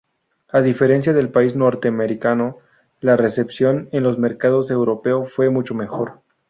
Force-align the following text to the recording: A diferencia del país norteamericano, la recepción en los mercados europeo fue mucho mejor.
A 0.49 0.61
diferencia 0.61 1.13
del 1.13 1.29
país 1.29 1.55
norteamericano, 1.55 2.57
la 3.01 3.17
recepción 3.17 3.87
en 3.91 4.01
los 4.01 4.17
mercados 4.17 4.71
europeo 4.71 5.25
fue 5.27 5.51
mucho 5.51 5.75
mejor. 5.75 6.21